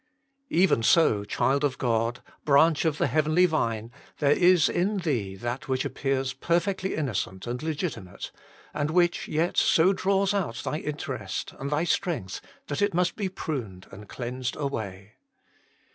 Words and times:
Even 0.49 0.81
so, 0.81 1.23
child 1.23 1.63
of 1.63 1.77
God, 1.77 2.23
branch 2.43 2.85
of 2.85 2.97
the 2.97 3.05
Heavenly 3.05 3.45
Vine, 3.45 3.91
there 4.17 4.31
is 4.31 4.67
in 4.67 4.97
thee 4.97 5.35
that 5.35 5.67
which 5.67 5.85
appears 5.85 6.33
perfectly 6.33 6.95
innocent 6.95 7.45
and 7.45 7.61
legitimate, 7.61 8.31
and 8.73 8.89
which 8.89 9.27
yet 9.27 9.57
so 9.57 9.93
draws 9.93 10.33
out 10.33 10.55
thy 10.63 10.79
interest 10.79 11.53
and 11.59 11.69
thy 11.69 11.83
strength, 11.83 12.41
that 12.65 12.81
it 12.81 12.95
must 12.95 13.15
be 13.15 13.29
pruned 13.29 13.85
and 13.91 14.09
cleansed 14.09 14.55
away. 14.55 15.17